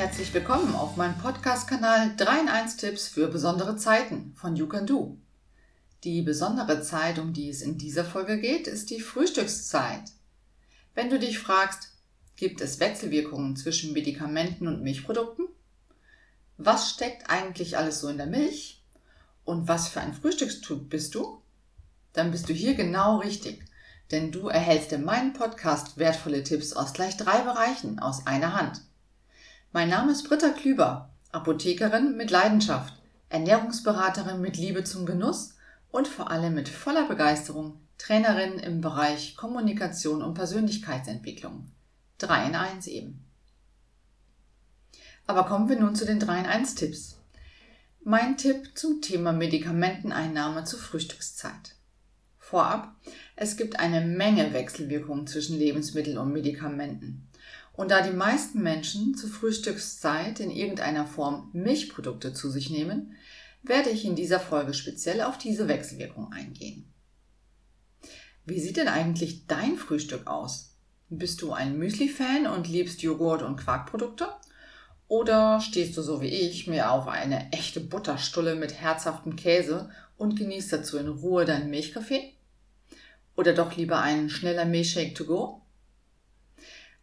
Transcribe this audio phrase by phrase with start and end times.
[0.00, 4.86] Herzlich willkommen auf meinem Podcast-Kanal 3 in 1 Tipps für besondere Zeiten von You Can
[4.86, 5.18] Do.
[6.04, 10.04] Die besondere Zeit, um die es in dieser Folge geht, ist die Frühstückszeit.
[10.94, 11.92] Wenn du dich fragst,
[12.36, 15.48] gibt es Wechselwirkungen zwischen Medikamenten und Milchprodukten?
[16.56, 18.82] Was steckt eigentlich alles so in der Milch?
[19.44, 21.42] Und was für ein Frühstückstyp bist du?
[22.14, 23.66] Dann bist du hier genau richtig,
[24.12, 28.80] denn du erhältst in meinem Podcast wertvolle Tipps aus gleich drei Bereichen aus einer Hand.
[29.72, 32.92] Mein Name ist Britta Klüber, Apothekerin mit Leidenschaft,
[33.28, 35.54] Ernährungsberaterin mit Liebe zum Genuss
[35.92, 41.70] und vor allem mit voller Begeisterung Trainerin im Bereich Kommunikation und Persönlichkeitsentwicklung.
[42.18, 43.24] 3 in 1 eben.
[45.28, 47.20] Aber kommen wir nun zu den 3 in 1 Tipps.
[48.02, 51.76] Mein Tipp zum Thema Medikamenteneinnahme zur Frühstückszeit.
[52.40, 52.96] Vorab,
[53.36, 57.29] es gibt eine Menge Wechselwirkungen zwischen Lebensmitteln und Medikamenten.
[57.72, 63.14] Und da die meisten Menschen zur Frühstückszeit in irgendeiner Form Milchprodukte zu sich nehmen,
[63.62, 66.92] werde ich in dieser Folge speziell auf diese Wechselwirkung eingehen.
[68.44, 70.76] Wie sieht denn eigentlich dein Frühstück aus?
[71.08, 74.28] Bist du ein Müsli-Fan und liebst Joghurt und Quarkprodukte?
[75.08, 80.36] Oder stehst du so wie ich mir auf eine echte Butterstulle mit herzhaftem Käse und
[80.36, 82.34] genießt dazu in Ruhe deinen Milchkaffee?
[83.36, 85.59] Oder doch lieber einen schneller Milchshake to go?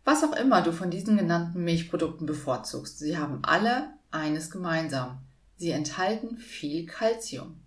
[0.08, 5.17] Was auch immer du von diesen genannten Milchprodukten bevorzugst, sie haben alle eines gemeinsam.
[5.58, 7.59] Sie enthalten viel Kalzium.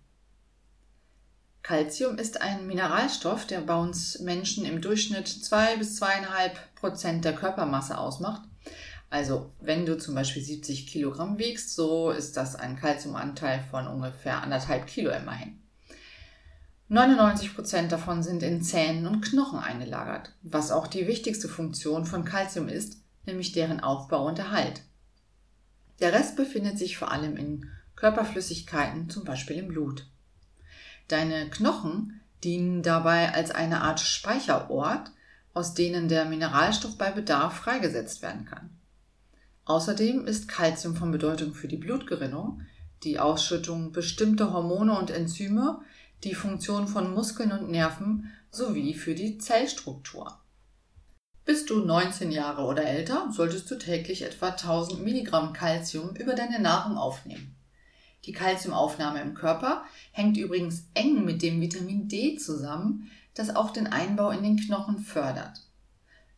[1.61, 7.35] Calcium ist ein Mineralstoff, der bei uns Menschen im Durchschnitt zwei bis zweieinhalb Prozent der
[7.35, 8.41] Körpermasse ausmacht.
[9.11, 14.41] Also wenn du zum Beispiel 70 Kilogramm wiegst, so ist das ein Calciumanteil von ungefähr
[14.41, 15.60] anderthalb Kilo immerhin.
[16.91, 22.25] 99 Prozent davon sind in Zähnen und Knochen eingelagert, was auch die wichtigste Funktion von
[22.25, 24.81] Calcium ist, nämlich deren Aufbau und Erhalt.
[26.01, 30.05] Der Rest befindet sich vor allem in Körperflüssigkeiten, zum Beispiel im Blut.
[31.07, 35.13] Deine Knochen dienen dabei als eine Art Speicherort,
[35.53, 38.69] aus denen der Mineralstoff bei Bedarf freigesetzt werden kann.
[39.63, 42.63] Außerdem ist Calcium von Bedeutung für die Blutgerinnung,
[43.03, 45.79] die Ausschüttung bestimmter Hormone und Enzyme,
[46.23, 50.37] die Funktion von Muskeln und Nerven sowie für die Zellstruktur.
[51.43, 56.59] Bist du 19 Jahre oder älter, solltest du täglich etwa 1000 Milligramm Calcium über deine
[56.59, 57.55] Nahrung aufnehmen.
[58.25, 63.87] Die Calciumaufnahme im Körper hängt übrigens eng mit dem Vitamin D zusammen, das auch den
[63.87, 65.61] Einbau in den Knochen fördert.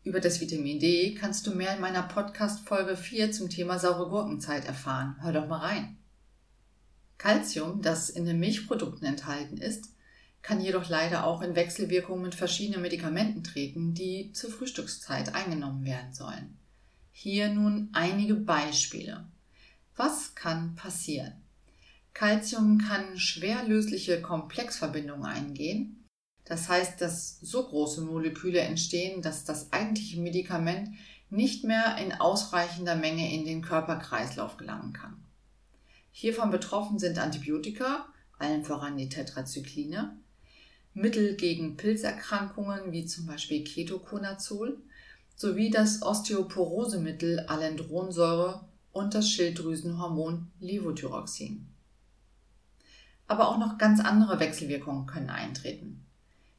[0.04, 4.10] Über das Vitamin D kannst du mehr in meiner Podcast Folge 4 zum Thema saure
[4.10, 5.18] Gurkenzeit erfahren.
[5.22, 5.98] Hör doch mal rein.
[7.18, 9.90] Calcium, das in den Milchprodukten enthalten ist,
[10.42, 16.14] kann jedoch leider auch in Wechselwirkung mit verschiedenen Medikamenten treten, die zur Frühstückszeit eingenommen werden
[16.14, 16.58] sollen.
[17.12, 19.26] Hier nun einige Beispiele.
[19.96, 21.34] Was kann passieren?
[22.14, 26.08] Calcium kann schwer lösliche Komplexverbindungen eingehen.
[26.46, 30.90] Das heißt, dass so große Moleküle entstehen, dass das eigentliche Medikament
[31.30, 35.24] nicht mehr in ausreichender Menge in den Körperkreislauf gelangen kann.
[36.16, 38.06] Hiervon betroffen sind Antibiotika,
[38.38, 40.16] allen voran die Tetrazykline,
[40.94, 44.78] Mittel gegen Pilzerkrankungen wie zum Beispiel Ketoconazol
[45.36, 51.68] sowie das Osteoporosemittel Alendronsäure und das Schilddrüsenhormon Levothyroxin.
[53.28, 56.06] Aber auch noch ganz andere Wechselwirkungen können eintreten.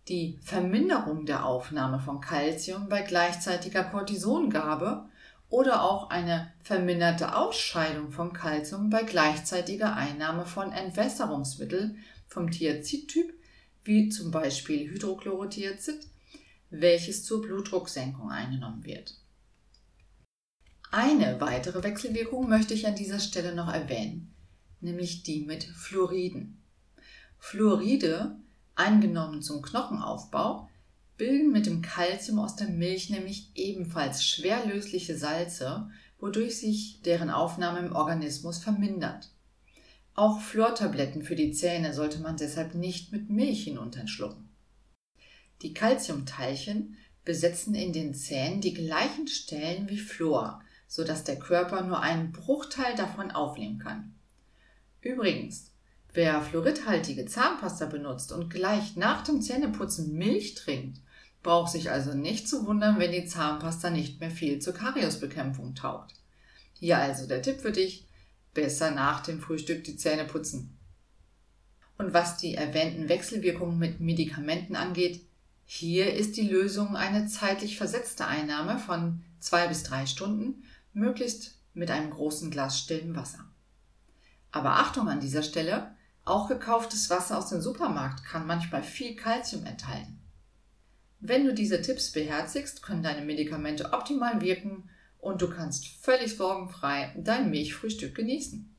[0.08, 5.08] Die Verminderung der Aufnahme von Calcium bei gleichzeitiger Cortisongabe
[5.48, 13.32] oder auch eine verminderte Ausscheidung von Calcium bei gleichzeitiger Einnahme von Entwässerungsmitteln vom Thiazidtyp,
[13.84, 16.06] wie zum Beispiel Hydrochlorothiazid,
[16.70, 19.14] welches zur Blutdrucksenkung eingenommen wird.
[20.90, 24.34] Eine weitere Wechselwirkung möchte ich an dieser Stelle noch erwähnen,
[24.80, 26.62] nämlich die mit Fluoriden.
[27.38, 28.36] Fluoride,
[28.74, 30.68] eingenommen zum Knochenaufbau,
[31.16, 37.30] bilden mit dem Kalzium aus der Milch nämlich ebenfalls schwer lösliche Salze, wodurch sich deren
[37.30, 39.30] Aufnahme im Organismus vermindert.
[40.14, 44.48] Auch Fluortabletten für die Zähne sollte man deshalb nicht mit Milch hinunterschlucken.
[45.62, 52.00] Die Calciumteilchen besetzen in den Zähnen die gleichen Stellen wie Fluor, sodass der Körper nur
[52.00, 54.14] einen Bruchteil davon aufnehmen kann.
[55.00, 55.73] Übrigens,
[56.14, 61.00] wer fluoridhaltige Zahnpasta benutzt und gleich nach dem Zähneputzen Milch trinkt,
[61.42, 66.14] braucht sich also nicht zu wundern, wenn die Zahnpasta nicht mehr viel zur Kariusbekämpfung taugt.
[66.72, 68.06] Hier also der Tipp für dich,
[68.54, 70.76] besser nach dem Frühstück die Zähne putzen.
[71.98, 75.26] Und was die erwähnten Wechselwirkungen mit Medikamenten angeht,
[75.66, 81.90] hier ist die Lösung eine zeitlich versetzte Einnahme von zwei bis drei Stunden, möglichst mit
[81.90, 83.44] einem großen Glas stillem Wasser.
[84.52, 85.94] Aber Achtung an dieser Stelle,
[86.24, 90.20] auch gekauftes Wasser aus dem Supermarkt kann manchmal viel Kalzium enthalten.
[91.20, 94.88] Wenn du diese Tipps beherzigst, können deine Medikamente optimal wirken
[95.18, 98.74] und du kannst völlig sorgenfrei dein Milchfrühstück genießen.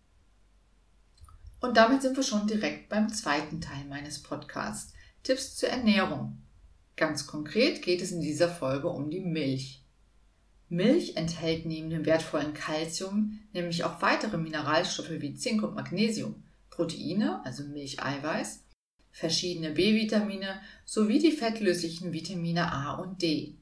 [1.59, 4.93] Und damit sind wir schon direkt beim zweiten Teil meines Podcasts.
[5.23, 6.37] Tipps zur Ernährung.
[6.95, 9.83] Ganz konkret geht es in dieser Folge um die Milch.
[10.69, 16.43] Milch enthält neben dem wertvollen Kalzium nämlich auch weitere Mineralstoffe wie Zink und Magnesium,
[16.75, 18.65] Proteine, also Milcheiweiß,
[19.11, 23.55] verschiedene B-Vitamine sowie die fettlöslichen Vitamine A und D.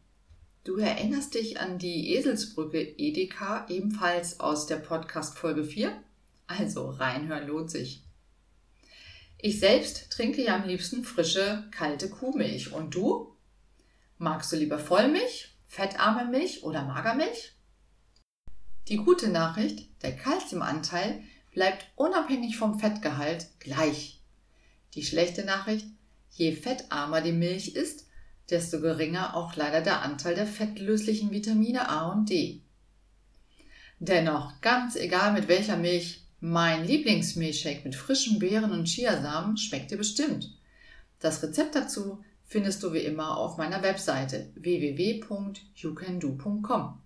[0.63, 5.92] Du erinnerst dich an die Eselsbrücke Edeka ebenfalls aus der Podcast Folge 4?
[6.48, 8.04] Also reinhören lohnt sich.
[9.38, 12.71] Ich selbst trinke ja am liebsten frische, kalte Kuhmilch.
[12.71, 13.36] Und du?
[14.18, 17.51] Magst du lieber Vollmilch, fettarme Milch oder Magermilch?
[18.88, 21.24] Die gute Nachricht, der Kalziumanteil
[21.54, 24.20] bleibt unabhängig vom Fettgehalt gleich.
[24.96, 25.86] Die schlechte Nachricht,
[26.32, 28.08] je fettarmer die Milch ist,
[28.50, 32.62] desto geringer auch leider der Anteil der fettlöslichen Vitamine A und D.
[34.00, 39.98] Dennoch, ganz egal mit welcher Milch, mein Lieblingsmilchshake mit frischen Beeren und Chiasamen schmeckt dir
[39.98, 40.52] bestimmt.
[41.20, 47.03] Das Rezept dazu findest du wie immer auf meiner Webseite www.youcando.com.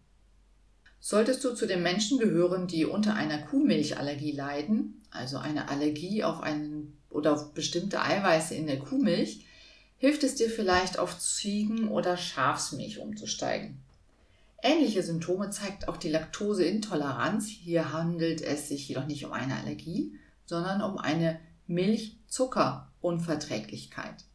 [0.99, 6.41] Solltest du zu den Menschen gehören, die unter einer Kuhmilchallergie leiden, also eine Allergie auf
[6.41, 9.45] einen oder auf bestimmte Eiweiße in der Kuhmilch,
[9.97, 13.79] hilft es dir vielleicht auf Ziegen- oder Schafsmilch umzusteigen.
[14.61, 17.47] Ähnliche Symptome zeigt auch die Laktoseintoleranz.
[17.47, 20.13] Hier handelt es sich jedoch nicht um eine Allergie,
[20.45, 24.25] sondern um eine Milchzuckerunverträglichkeit.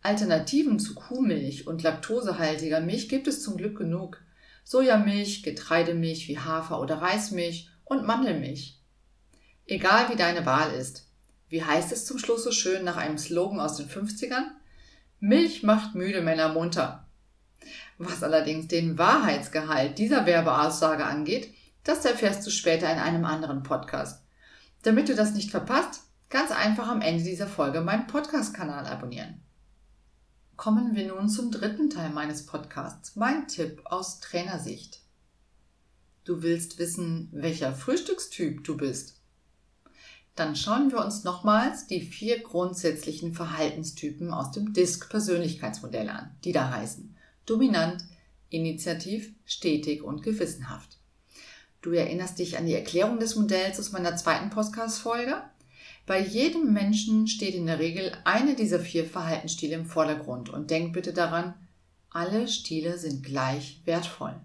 [0.00, 4.22] Alternativen zu Kuhmilch und laktosehaltiger Milch gibt es zum Glück genug.
[4.64, 8.80] Sojamilch, Getreidemilch wie Hafer- oder Reismilch und Mandelmilch.
[9.66, 11.06] Egal wie deine Wahl ist.
[11.48, 14.46] Wie heißt es zum Schluss so schön nach einem Slogan aus den 50ern?
[15.20, 17.06] Milch macht müde Männer munter.
[17.98, 24.24] Was allerdings den Wahrheitsgehalt dieser Werbeaussage angeht, das erfährst du später in einem anderen Podcast.
[24.82, 29.43] Damit du das nicht verpasst, ganz einfach am Ende dieser Folge meinen Podcast-Kanal abonnieren.
[30.56, 35.00] Kommen wir nun zum dritten Teil meines Podcasts, mein Tipp aus Trainersicht.
[36.24, 39.20] Du willst wissen, welcher Frühstückstyp du bist?
[40.36, 46.70] Dann schauen wir uns nochmals die vier grundsätzlichen Verhaltenstypen aus dem DISC-Persönlichkeitsmodell an, die da
[46.70, 47.16] heißen
[47.46, 48.04] dominant,
[48.48, 50.98] initiativ, stetig und gewissenhaft.
[51.82, 55.42] Du erinnerst dich an die Erklärung des Modells aus meiner zweiten Podcast-Folge?
[56.06, 60.92] Bei jedem Menschen steht in der Regel eine dieser vier Verhaltensstile im Vordergrund und denk
[60.92, 61.54] bitte daran,
[62.10, 64.38] alle Stile sind gleich wertvoll.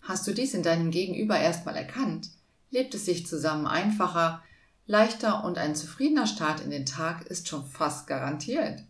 [0.00, 2.30] Hast du dies in deinem Gegenüber erstmal erkannt,
[2.70, 4.42] lebt es sich zusammen einfacher,
[4.86, 8.82] leichter und ein zufriedener Start in den Tag ist schon fast garantiert.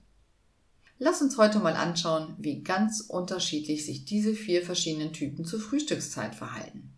[0.99, 6.35] Lass uns heute mal anschauen, wie ganz unterschiedlich sich diese vier verschiedenen Typen zur Frühstückszeit
[6.35, 6.95] verhalten.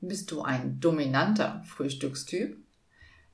[0.00, 2.61] Bist du ein dominanter Frühstückstyp?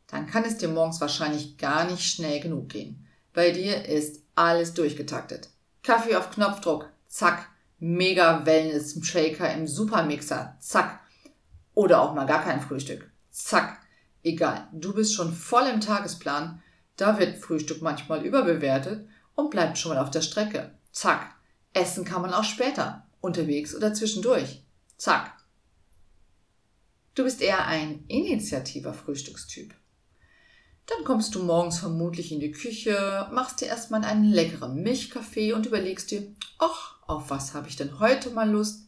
[0.09, 3.07] Dann kann es dir morgens wahrscheinlich gar nicht schnell genug gehen.
[3.33, 5.51] Bei dir ist alles durchgetaktet.
[5.83, 7.49] Kaffee auf Knopfdruck, zack.
[7.81, 10.99] Mega Wellness Shaker im Supermixer, zack.
[11.75, 13.81] Oder auch mal gar kein Frühstück, zack.
[14.25, 16.61] Egal, du bist schon voll im Tagesplan.
[16.97, 19.07] Da wird Frühstück manchmal überbewertet
[19.37, 20.75] und bleibt schon mal auf der Strecke.
[20.91, 21.37] Zack.
[21.73, 24.65] Essen kann man auch später, unterwegs oder zwischendurch.
[24.97, 25.33] Zack.
[27.15, 29.75] Du bist eher ein initiativer Frühstückstyp.
[30.89, 35.67] Dann kommst du morgens vermutlich in die Küche, machst dir erstmal einen leckeren Milchkaffee und
[35.67, 36.27] überlegst dir,
[36.59, 38.87] ach, auf was habe ich denn heute mal Lust?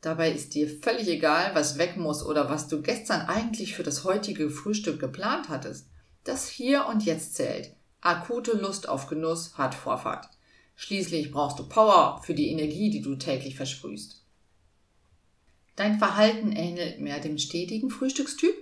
[0.00, 4.04] Dabei ist dir völlig egal, was weg muss oder was du gestern eigentlich für das
[4.04, 5.86] heutige Frühstück geplant hattest.
[6.24, 7.74] Das hier und jetzt zählt.
[8.00, 10.28] Akute Lust auf Genuss hat Vorfahrt.
[10.76, 14.22] Schließlich brauchst du Power für die Energie, die du täglich versprühst.
[15.76, 18.54] Dein Verhalten ähnelt mehr dem stetigen Frühstückstyp?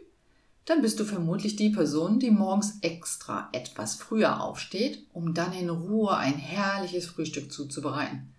[0.64, 5.70] Dann bist du vermutlich die Person, die morgens extra etwas früher aufsteht, um dann in
[5.70, 8.32] Ruhe ein herrliches Frühstück zuzubereiten.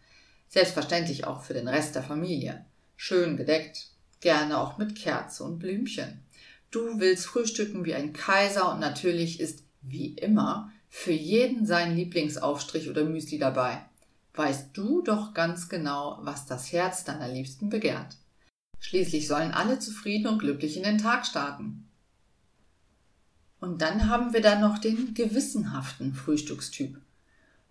[0.48, 2.65] Selbstverständlich auch für den Rest der Familie.
[2.96, 3.89] Schön gedeckt,
[4.22, 6.22] gerne auch mit Kerze und Blümchen.
[6.72, 12.89] Du willst frühstücken wie ein Kaiser und natürlich ist wie immer für jeden sein Lieblingsaufstrich
[12.89, 13.84] oder Müsli dabei.
[14.36, 18.15] Weißt du doch ganz genau, was das Herz deiner Liebsten begehrt.
[18.80, 21.89] Schließlich sollen alle zufrieden und glücklich in den Tag starten.
[23.63, 27.00] Und dann haben wir da noch den gewissenhaften Frühstückstyp.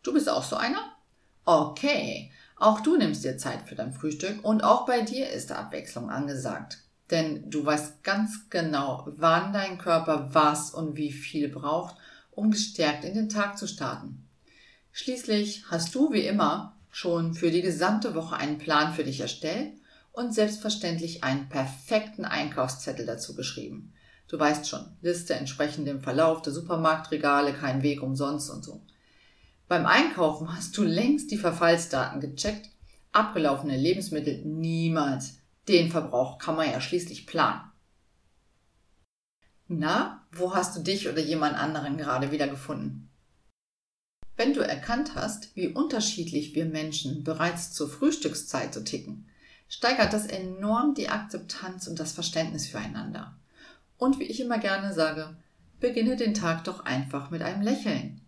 [0.02, 0.96] Du bist auch so einer?
[1.44, 6.08] Okay, Auch du nimmst dir Zeit für dein Frühstück und auch bei dir ist Abwechslung
[6.08, 6.78] angesagt.
[7.11, 11.96] Denn du weißt ganz genau, wann dein Körper was und wie viel braucht,
[12.30, 14.26] um gestärkt in den Tag zu starten.
[14.92, 19.75] Schließlich hast du wie immer schon für die gesamte Woche einen Plan für dich erstellt
[20.12, 23.92] und selbstverständlich einen perfekten Einkaufszettel dazu geschrieben.
[24.33, 28.81] Du weißt schon, Liste entsprechend dem Verlauf der Supermarktregale, kein Weg umsonst und so.
[29.69, 32.71] Beim Einkaufen hast du längst die Verfallsdaten gecheckt,
[33.12, 35.35] abgelaufene Lebensmittel niemals.
[35.69, 37.61] Den Verbrauch kann man ja schließlich planen.
[39.69, 43.11] Na, wo hast du dich oder jemand anderen gerade wieder gefunden?
[44.35, 49.29] Wenn du erkannt hast, wie unterschiedlich wir Menschen bereits zur Frühstückszeit so ticken,
[49.69, 53.37] steigert das enorm die Akzeptanz und das Verständnis füreinander.
[54.02, 55.37] Und wie ich immer gerne sage,
[55.78, 58.21] beginne den Tag doch einfach mit einem Lächeln.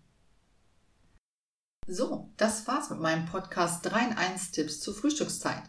[1.88, 5.64] So, das war's mit meinem Podcast 3 in 1 Tipps zur Frühstückszeit.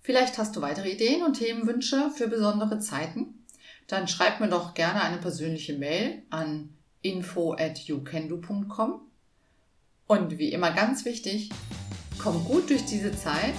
[0.00, 3.46] Vielleicht hast du weitere Ideen und Themenwünsche für besondere Zeiten?
[3.86, 9.00] Dann schreib mir doch gerne eine persönliche Mail an info at youcando.com.
[10.08, 11.50] Und wie immer ganz wichtig,
[12.18, 13.54] komm gut durch diese Zeit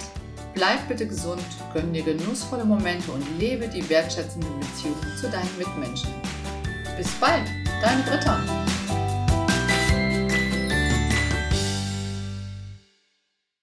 [0.54, 1.42] Bleib bitte gesund,
[1.72, 6.10] gönn dir genussvolle Momente und lebe die wertschätzende Beziehung zu deinen Mitmenschen.
[6.96, 7.48] Bis bald,
[7.80, 8.38] deine Britta.